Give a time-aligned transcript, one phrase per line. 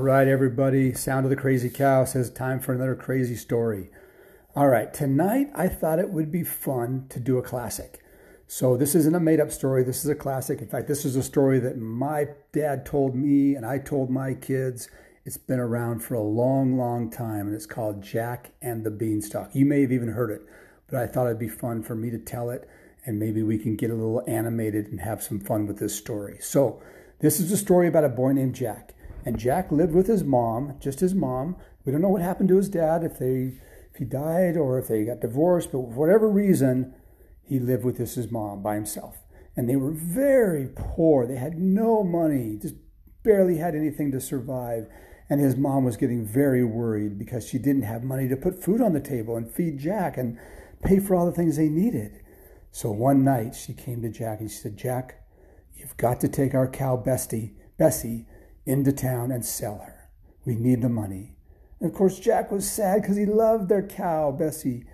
[0.00, 0.94] All right, everybody.
[0.94, 3.90] Sound of the Crazy Cow says time for another crazy story.
[4.56, 8.02] All right, tonight I thought it would be fun to do a classic.
[8.46, 9.84] So, this isn't a made up story.
[9.84, 10.62] This is a classic.
[10.62, 14.32] In fact, this is a story that my dad told me and I told my
[14.32, 14.88] kids.
[15.26, 19.54] It's been around for a long, long time, and it's called Jack and the Beanstalk.
[19.54, 20.40] You may have even heard it,
[20.86, 22.66] but I thought it'd be fun for me to tell it,
[23.04, 26.38] and maybe we can get a little animated and have some fun with this story.
[26.40, 26.82] So,
[27.18, 28.94] this is a story about a boy named Jack.
[29.24, 31.56] And Jack lived with his mom, just his mom.
[31.84, 33.54] We don't know what happened to his dad, if they
[33.92, 36.94] if he died or if they got divorced, but for whatever reason,
[37.42, 39.18] he lived with his, his mom by himself.
[39.56, 41.26] And they were very poor.
[41.26, 42.76] They had no money, just
[43.24, 44.86] barely had anything to survive.
[45.28, 48.80] And his mom was getting very worried because she didn't have money to put food
[48.80, 50.38] on the table and feed Jack and
[50.82, 52.20] pay for all the things they needed.
[52.70, 55.26] So one night she came to Jack and she said, Jack,
[55.74, 58.26] you've got to take our cow Bessie, Bessie
[58.66, 60.10] into town and sell her.
[60.44, 61.36] We need the money.
[61.80, 64.84] And of course, Jack was sad because he loved their cow, Bessie.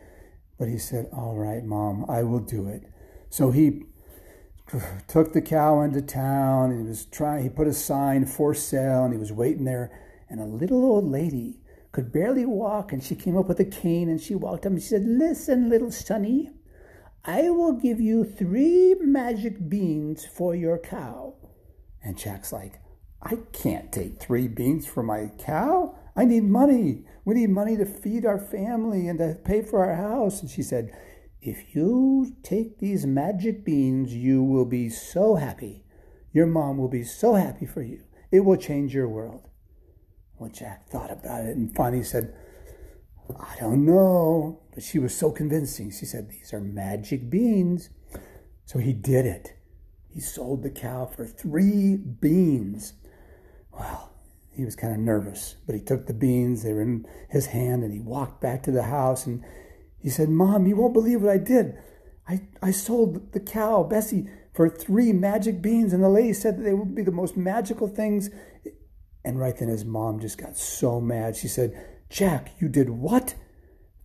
[0.58, 2.84] But he said, All right, Mom, I will do it.
[3.28, 3.84] So he
[5.08, 9.04] took the cow into town and he was trying, he put a sign for sale
[9.04, 9.90] and he was waiting there.
[10.28, 11.60] And a little old lady
[11.92, 14.82] could barely walk and she came up with a cane and she walked up and
[14.82, 16.50] she said, Listen, little sonny,
[17.24, 21.34] I will give you three magic beans for your cow.
[22.02, 22.80] And Jack's like,
[23.22, 25.96] I can't take three beans for my cow.
[26.14, 27.04] I need money.
[27.24, 30.40] We need money to feed our family and to pay for our house.
[30.40, 30.96] And she said,
[31.40, 35.84] If you take these magic beans, you will be so happy.
[36.32, 38.04] Your mom will be so happy for you.
[38.30, 39.48] It will change your world.
[40.38, 42.34] Well, Jack thought about it and finally said,
[43.40, 44.60] I don't know.
[44.74, 45.90] But she was so convincing.
[45.90, 47.90] She said, These are magic beans.
[48.66, 49.54] So he did it.
[50.08, 52.94] He sold the cow for three beans.
[53.78, 54.12] Well,
[54.50, 57.84] he was kind of nervous, but he took the beans, they were in his hand,
[57.84, 59.44] and he walked back to the house and
[59.98, 61.76] he said, Mom, you won't believe what I did.
[62.28, 66.62] I, I sold the cow, Bessie, for three magic beans, and the lady said that
[66.62, 68.30] they would be the most magical things.
[69.24, 71.36] And right then his mom just got so mad.
[71.36, 71.74] She said,
[72.08, 73.34] Jack, you did what?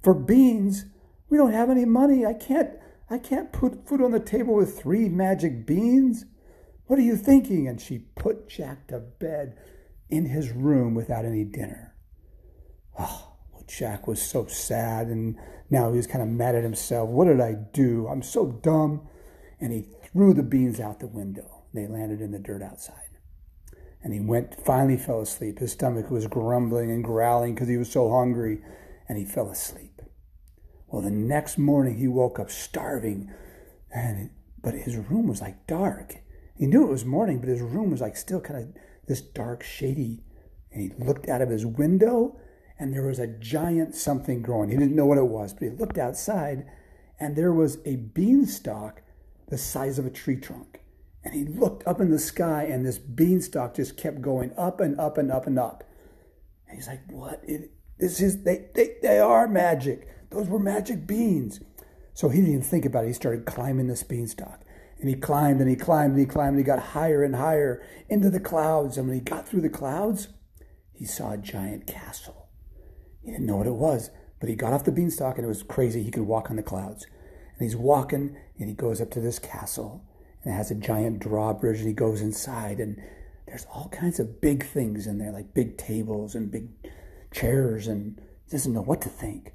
[0.04, 0.86] For beans?
[1.30, 2.26] We don't have any money.
[2.26, 2.72] I can't
[3.10, 6.26] I can't put food on the table with three magic beans.
[6.92, 7.70] What are you thinking?
[7.70, 9.56] And she put Jack to bed
[10.10, 11.96] in his room without any dinner.
[13.00, 15.38] Oh, well, Jack was so sad, and
[15.70, 17.10] now he was kind of mad at himself.
[17.10, 18.10] What did I do?
[18.10, 19.08] I'm so dumb.
[19.62, 21.64] And he threw the beans out the window.
[21.74, 22.98] They landed in the dirt outside.
[24.04, 25.60] And he went, finally fell asleep.
[25.60, 28.64] His stomach was grumbling and growling because he was so hungry,
[29.08, 30.02] and he fell asleep.
[30.88, 33.32] Well, the next morning he woke up starving,
[33.96, 34.32] and
[34.62, 36.18] but his room was like dark.
[36.62, 39.64] He knew it was morning, but his room was like still kind of this dark,
[39.64, 40.22] shady.
[40.72, 42.40] And he looked out of his window,
[42.78, 44.70] and there was a giant something growing.
[44.70, 46.68] He didn't know what it was, but he looked outside,
[47.20, 49.02] and there was a beanstalk
[49.50, 50.84] the size of a tree trunk.
[51.24, 55.00] And he looked up in the sky, and this beanstalk just kept going up and
[55.00, 55.84] up and up and up.
[56.68, 57.42] And he's like, "What?
[57.44, 60.08] It, this is they, they they are magic.
[60.30, 61.60] Those were magic beans."
[62.14, 63.08] So he didn't even think about it.
[63.08, 64.62] He started climbing this beanstalk.
[65.02, 67.84] And he climbed and he climbed and he climbed and he got higher and higher
[68.08, 68.98] into the clouds.
[68.98, 70.28] And when he got through the clouds,
[70.94, 72.50] he saw a giant castle.
[73.24, 75.64] He didn't know what it was, but he got off the beanstalk and it was
[75.64, 76.04] crazy.
[76.04, 77.08] He could walk on the clouds.
[77.58, 80.06] And he's walking and he goes up to this castle
[80.44, 83.02] and it has a giant drawbridge and he goes inside and
[83.48, 86.70] there's all kinds of big things in there, like big tables and big
[87.34, 89.54] chairs, and he doesn't know what to think.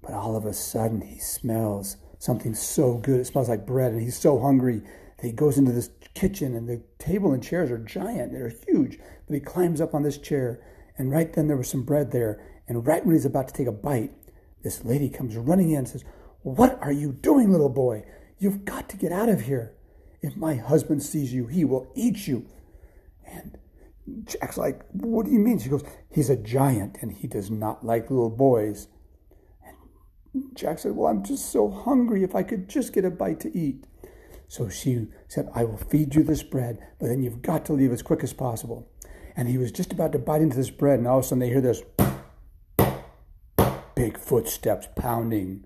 [0.00, 3.20] But all of a sudden he smells something so good.
[3.20, 4.82] It smells like bread, and he's so hungry
[5.18, 8.32] that he goes into this kitchen, and the table and chairs are giant.
[8.32, 8.98] They're huge.
[9.26, 10.60] But he climbs up on this chair,
[10.96, 12.40] and right then there was some bread there.
[12.66, 14.12] And right when he's about to take a bite,
[14.62, 16.04] this lady comes running in and says,
[16.42, 18.04] What are you doing, little boy?
[18.38, 19.74] You've got to get out of here.
[20.20, 22.46] If my husband sees you, he will eat you.
[23.26, 23.58] And
[24.24, 25.58] Jack's like, What do you mean?
[25.58, 28.88] She goes, He's a giant and he does not like little boys.
[30.54, 32.22] Jack said, Well, I'm just so hungry.
[32.22, 33.84] If I could just get a bite to eat.
[34.48, 37.92] So she said, I will feed you this bread, but then you've got to leave
[37.92, 38.90] as quick as possible.
[39.36, 41.40] And he was just about to bite into this bread, and all of a sudden
[41.40, 41.82] they hear this
[43.94, 45.64] big footsteps pounding.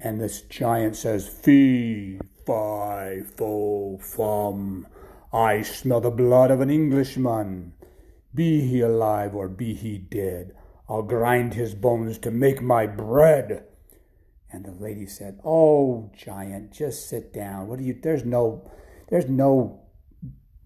[0.00, 4.86] And this giant says, Fee, fi, fo, fum.
[5.32, 7.74] I smell the blood of an Englishman.
[8.34, 10.54] Be he alive or be he dead,
[10.88, 13.64] I'll grind his bones to make my bread.
[14.50, 17.68] And the lady said, "Oh, giant, just sit down.
[17.68, 17.98] What do you?
[18.02, 18.70] There's no,
[19.10, 19.82] there's no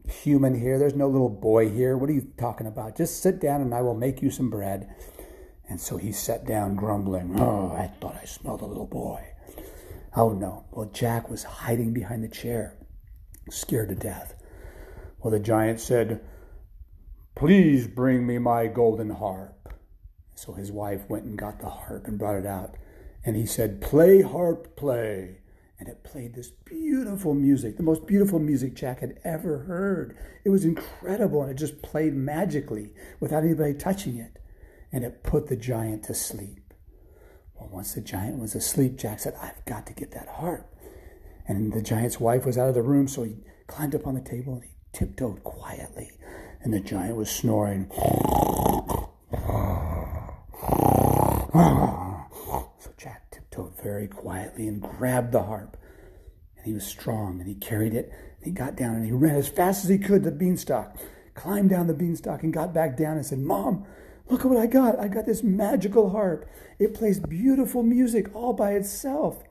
[0.08, 0.78] human here.
[0.78, 1.96] There's no little boy here.
[1.96, 2.96] What are you talking about?
[2.96, 4.94] Just sit down and I will make you some bread.
[5.68, 7.38] And so he sat down, grumbling.
[7.40, 9.24] Oh, I thought I smelled a little boy.
[10.14, 10.66] Oh, no.
[10.70, 12.76] Well, Jack was hiding behind the chair,
[13.50, 14.34] scared to death.
[15.18, 16.20] Well, the giant said,
[17.34, 19.72] Please bring me my golden harp.
[20.34, 22.76] So his wife went and got the harp and brought it out.
[23.24, 25.38] And he said, Play, harp, play.
[25.78, 30.16] And it played this beautiful music, the most beautiful music Jack had ever heard.
[30.44, 34.38] It was incredible, and it just played magically without anybody touching it.
[34.92, 36.72] And it put the giant to sleep.
[37.54, 40.72] Well, once the giant was asleep, Jack said, I've got to get that harp.
[41.48, 44.20] And the giant's wife was out of the room, so he climbed up on the
[44.20, 46.10] table and he tiptoed quietly.
[46.62, 47.90] And the giant was snoring.
[53.92, 55.76] Very quietly and grabbed the harp.
[56.56, 58.10] And he was strong and he carried it.
[58.36, 60.96] And he got down and he ran as fast as he could to the beanstalk,
[61.34, 63.84] climbed down the beanstalk and got back down and said, Mom,
[64.30, 64.98] look at what I got.
[64.98, 66.48] I got this magical harp.
[66.78, 69.42] It plays beautiful music all by itself.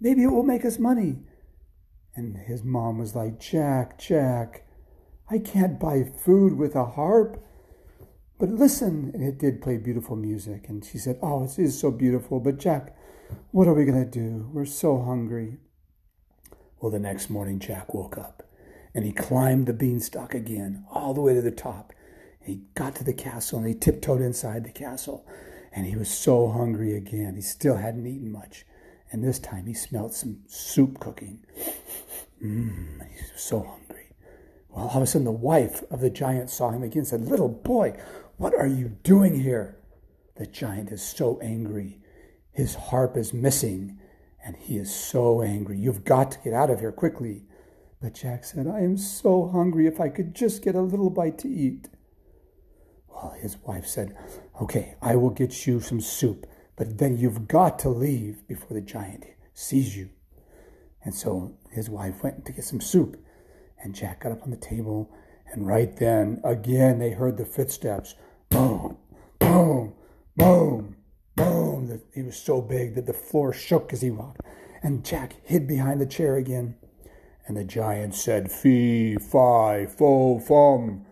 [0.00, 1.16] Maybe it will make us money.
[2.14, 4.64] And his mom was like, Jack, Jack,
[5.28, 7.44] I can't buy food with a harp.
[8.38, 10.68] But listen, and it did play beautiful music.
[10.68, 12.38] And she said, Oh, it is so beautiful.
[12.38, 12.94] But Jack,
[13.50, 14.48] what are we going to do?
[14.52, 15.58] We're so hungry.
[16.80, 18.42] Well, the next morning, Jack woke up
[18.94, 21.92] and he climbed the beanstalk again, all the way to the top.
[22.40, 25.26] He got to the castle and he tiptoed inside the castle.
[25.72, 27.34] And he was so hungry again.
[27.36, 28.64] He still hadn't eaten much.
[29.12, 31.44] And this time he smelled some soup cooking.
[32.42, 34.14] Mmm, he was so hungry.
[34.68, 37.22] Well, all of a sudden, the wife of the giant saw him again and said,
[37.22, 37.98] Little boy,
[38.36, 39.76] what are you doing here?
[40.36, 42.00] The giant is so angry.
[42.52, 43.98] His harp is missing,
[44.44, 45.78] and he is so angry.
[45.78, 47.44] You've got to get out of here quickly.
[48.00, 49.86] But Jack said, I am so hungry.
[49.86, 51.88] If I could just get a little bite to eat.
[53.08, 54.16] Well, his wife said,
[54.60, 56.46] Okay, I will get you some soup,
[56.76, 59.24] but then you've got to leave before the giant
[59.54, 60.10] sees you.
[61.04, 63.16] And so his wife went to get some soup,
[63.82, 65.12] and Jack got up on the table,
[65.52, 68.14] and right then, again, they heard the footsteps
[68.50, 68.98] boom,
[69.38, 69.94] boom,
[70.36, 70.97] boom
[72.14, 74.40] he was so big that the floor shook as he walked.
[74.82, 76.76] And Jack hid behind the chair again.
[77.46, 81.06] And the giant said, Fee, fi, fo, fum.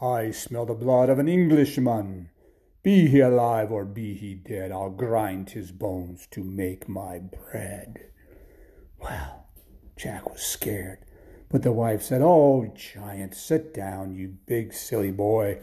[0.00, 2.30] I smell the blood of an Englishman.
[2.82, 8.10] Be he alive or be he dead, I'll grind his bones to make my bread.
[9.02, 9.46] Well,
[9.96, 10.98] Jack was scared.
[11.48, 15.58] But the wife said, Oh, giant, sit down, you big silly boy.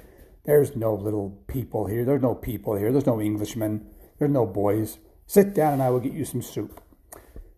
[0.46, 2.04] There's no little people here.
[2.04, 2.92] There's no people here.
[2.92, 3.86] There's no Englishmen.
[4.24, 5.00] There's no boys.
[5.28, 6.82] Sit down and I will get you some soup.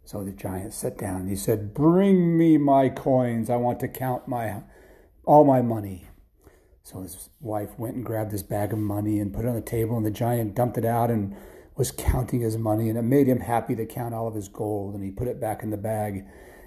[0.03, 3.51] So the giant sat down and he said, Bring me my coins.
[3.51, 4.63] I want to count my
[5.25, 6.07] all my money.
[6.81, 9.61] So his wife went and grabbed his bag of money and put it on the
[9.61, 11.35] table, and the giant dumped it out and
[11.75, 14.95] was counting his money, and it made him happy to count all of his gold,
[14.95, 16.25] and he put it back in the bag.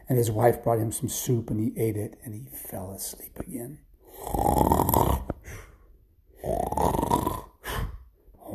[0.08, 3.36] And his wife brought him some soup, and he ate it, and he fell asleep
[3.40, 3.80] again.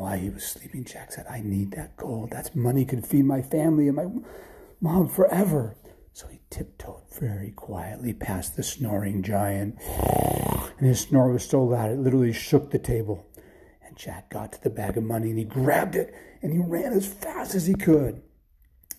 [0.04, 2.32] While he was sleeping, Jack said, I need that gold.
[2.32, 4.08] That's money could feed my family and my
[4.82, 5.78] mom forever.
[6.12, 9.80] So he tiptoed very quietly past the snoring giant.
[10.78, 13.26] And his snore was so loud it literally shook the table.
[13.82, 16.92] And Jack got to the bag of money and he grabbed it and he ran
[16.92, 18.22] as fast as he could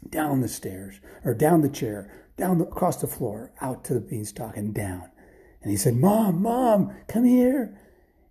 [0.08, 4.00] down the stairs, or down the chair, down the, across the floor, out to the
[4.00, 5.10] beanstalk and down.
[5.60, 7.78] And he said, Mom, Mom, come here.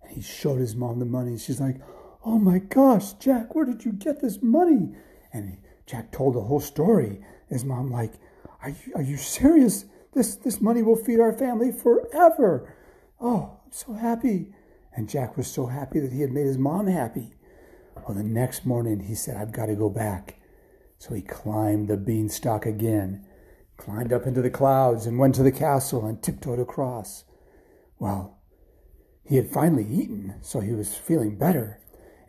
[0.02, 1.30] And he showed his mom the money.
[1.30, 1.80] and She's like,
[2.26, 4.94] Oh my gosh, Jack, where did you get this money?
[5.32, 7.20] And Jack told the whole story.
[7.50, 8.14] His mom, like,
[8.62, 9.84] are you, are you serious?
[10.14, 12.74] This, this money will feed our family forever.
[13.20, 14.54] Oh, I'm so happy.
[14.96, 17.34] And Jack was so happy that he had made his mom happy.
[17.94, 20.36] Well, the next morning he said, I've got to go back.
[20.96, 23.26] So he climbed the beanstalk again,
[23.76, 27.24] climbed up into the clouds, and went to the castle and tiptoed across.
[27.98, 28.38] Well,
[29.24, 31.80] he had finally eaten, so he was feeling better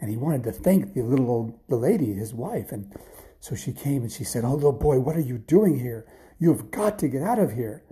[0.05, 2.71] and he wanted to thank the little old the lady, his wife.
[2.71, 2.93] And
[3.39, 6.05] so she came and she said, Oh, little boy, what are you doing here?
[6.37, 7.83] You have got to get out of here.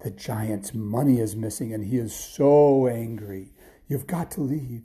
[0.00, 3.54] The giant's money is missing, and he is so angry.
[3.88, 4.84] You've got to leave.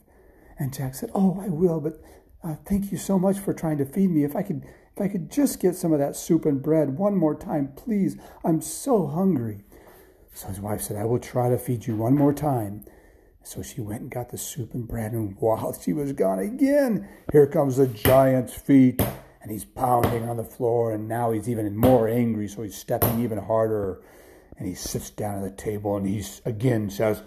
[0.58, 2.02] And Jack said, Oh, I will, but
[2.42, 4.24] uh, thank you so much for trying to feed me.
[4.24, 4.64] If I could,
[4.96, 8.16] if I could just get some of that soup and bread one more time, please.
[8.46, 9.66] I'm so hungry.
[10.34, 12.86] So his wife said, I will try to feed you one more time.
[13.48, 17.08] So she went and got the soup and bread, and while she was gone again,
[17.32, 19.02] here comes the giant's feet,
[19.42, 23.22] and he's pounding on the floor, and now he's even more angry, so he's stepping
[23.22, 24.02] even harder.
[24.58, 27.24] And he sits down at the table, and he again says,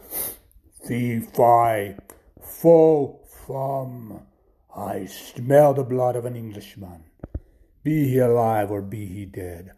[0.86, 1.96] Fee fi,
[2.38, 4.20] fo fum.
[4.76, 7.04] I smell the blood of an Englishman.
[7.82, 9.72] Be he alive or be he dead,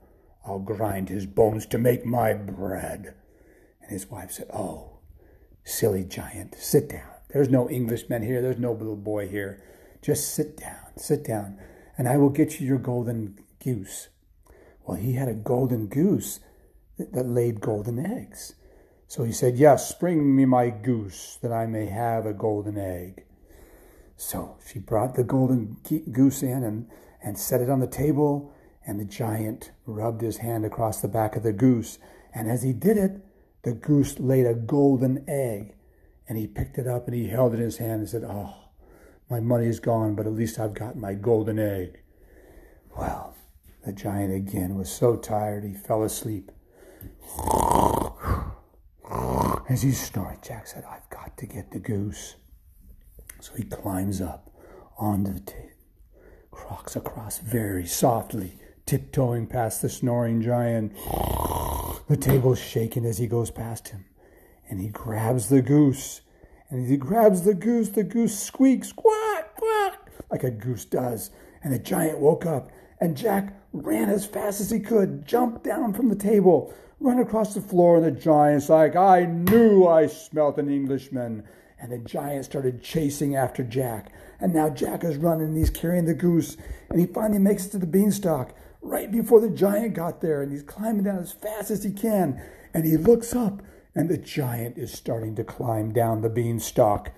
[0.44, 3.14] I'll grind his bones to make my bread.
[3.80, 4.91] And his wife said, Oh,
[5.64, 7.12] silly giant, sit down.
[7.32, 8.42] There's no Englishman here.
[8.42, 9.62] There's no little boy here.
[10.02, 11.58] Just sit down, sit down,
[11.96, 14.08] and I will get you your golden goose.
[14.84, 16.40] Well, he had a golden goose
[16.98, 18.54] that laid golden eggs.
[19.06, 23.24] So he said, Yes, bring me my goose that I may have a golden egg.
[24.16, 25.78] So she brought the golden
[26.10, 26.88] goose in and,
[27.22, 28.52] and set it on the table,
[28.86, 31.98] and the giant rubbed his hand across the back of the goose.
[32.34, 33.20] And as he did it,
[33.62, 35.74] the goose laid a golden egg.
[36.28, 38.54] And he picked it up and he held it in his hand and said, Oh,
[39.28, 42.00] my money is gone, but at least I've got my golden egg.
[42.96, 43.34] Well,
[43.84, 46.52] the giant again was so tired he fell asleep.
[49.68, 52.36] As he snored, Jack said, I've got to get the goose.
[53.40, 54.50] So he climbs up
[54.98, 55.70] onto the table,
[56.50, 60.92] crocs across very softly, tiptoeing past the snoring giant.
[62.08, 64.04] The table's shaking as he goes past him.
[64.68, 66.22] And he grabs the goose.
[66.68, 71.30] And as he grabs the goose, the goose squeaks, quack, quack, like a goose does.
[71.62, 72.70] And the giant woke up.
[73.00, 77.54] And Jack ran as fast as he could, jumped down from the table, run across
[77.54, 81.44] the floor, and the giant's like, I knew I smelt an Englishman.
[81.78, 84.12] And the giant started chasing after Jack.
[84.40, 86.56] And now Jack is running and he's carrying the goose.
[86.88, 90.42] And he finally makes it to the beanstalk right before the giant got there.
[90.42, 92.42] And he's climbing down as fast as he can.
[92.74, 93.62] And he looks up
[93.94, 97.12] and the giant is starting to climb down the beanstalk.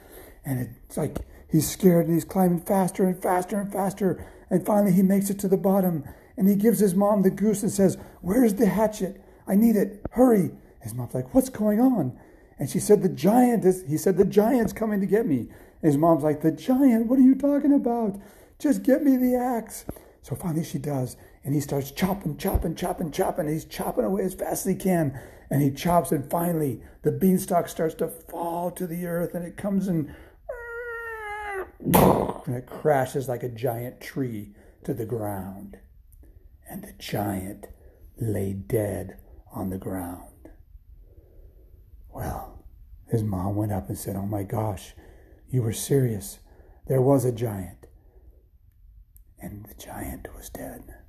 [0.45, 1.19] And it's like
[1.49, 4.27] he's scared and he's climbing faster and faster and faster.
[4.51, 6.05] And finally he makes it to the bottom.
[6.37, 9.23] And he gives his mom the goose and says, Where's the hatchet?
[9.47, 10.05] I need it.
[10.13, 10.51] Hurry.
[10.81, 12.19] His mom's like, What's going on?
[12.59, 15.49] And she said, The giant is, he said, The giant's coming to get me.
[15.83, 17.07] And his mom's like, The giant?
[17.07, 18.21] What are you talking about?
[18.59, 19.85] Just get me the axe.
[20.23, 21.17] So finally she does.
[21.45, 23.49] And he starts chopping, chopping, chopping, chopping.
[23.49, 25.21] He's chopping away as fast as he can.
[25.51, 29.59] And he chops, and finally the beanstalk starts to fall to the earth, and it
[29.59, 30.15] comes and,
[31.79, 35.77] and it crashes like a giant tree to the ground.
[36.69, 37.67] And the giant
[38.19, 39.19] lay dead
[39.53, 40.49] on the ground.
[42.09, 42.65] Well,
[43.11, 44.95] his mom went up and said, Oh my gosh,
[45.51, 46.39] you were serious.
[46.89, 47.87] There was a giant.
[49.39, 51.04] And the giant was dead.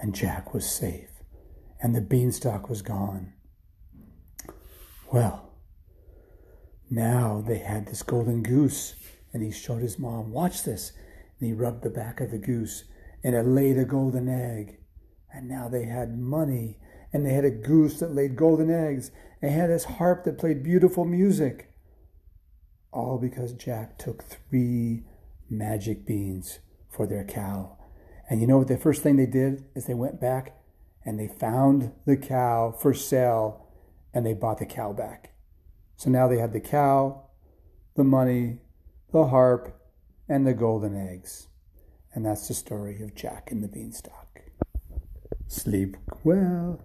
[0.00, 1.10] And Jack was safe.
[1.80, 3.32] And the beanstalk was gone.
[5.12, 5.52] Well,
[6.90, 8.94] now they had this golden goose.
[9.32, 10.92] And he showed his mom, Watch this.
[11.38, 12.84] And he rubbed the back of the goose.
[13.22, 14.78] And it laid a golden egg.
[15.32, 16.78] And now they had money
[17.12, 19.10] and they had a goose that laid golden eggs.
[19.40, 21.72] They had this harp that played beautiful music.
[22.92, 25.04] All because Jack took three
[25.48, 26.58] magic beans
[26.90, 27.77] for their cow.
[28.28, 30.54] And you know what the first thing they did is they went back
[31.04, 33.66] and they found the cow for sale
[34.12, 35.32] and they bought the cow back.
[35.96, 37.24] So now they had the cow,
[37.96, 38.58] the money,
[39.12, 39.74] the harp,
[40.28, 41.48] and the golden eggs.
[42.14, 44.42] And that's the story of Jack and the Beanstalk.
[45.46, 46.84] Sleep well.